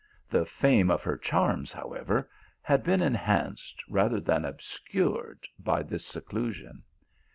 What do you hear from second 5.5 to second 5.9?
by